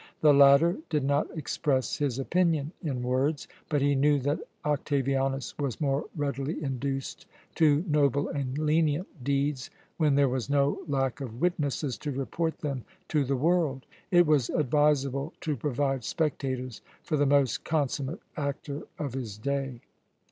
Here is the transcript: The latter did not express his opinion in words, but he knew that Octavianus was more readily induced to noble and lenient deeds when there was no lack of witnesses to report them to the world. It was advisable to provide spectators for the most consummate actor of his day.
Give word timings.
The 0.21 0.33
latter 0.33 0.77
did 0.89 1.03
not 1.03 1.27
express 1.37 1.97
his 1.99 2.17
opinion 2.17 2.71
in 2.81 3.03
words, 3.03 3.47
but 3.69 3.83
he 3.83 3.93
knew 3.93 4.17
that 4.21 4.39
Octavianus 4.65 5.55
was 5.59 5.79
more 5.79 6.05
readily 6.15 6.63
induced 6.63 7.27
to 7.57 7.83
noble 7.87 8.27
and 8.27 8.57
lenient 8.57 9.23
deeds 9.23 9.69
when 9.97 10.15
there 10.15 10.27
was 10.27 10.49
no 10.49 10.79
lack 10.87 11.21
of 11.21 11.39
witnesses 11.39 11.99
to 11.99 12.09
report 12.11 12.61
them 12.61 12.83
to 13.09 13.23
the 13.23 13.37
world. 13.37 13.85
It 14.09 14.25
was 14.25 14.49
advisable 14.49 15.33
to 15.41 15.55
provide 15.55 16.03
spectators 16.03 16.81
for 17.03 17.15
the 17.15 17.27
most 17.27 17.63
consummate 17.63 18.21
actor 18.35 18.87
of 18.97 19.13
his 19.13 19.37
day. 19.37 19.81